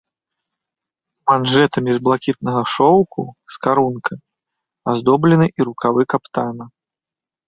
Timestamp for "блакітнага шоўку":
2.07-3.21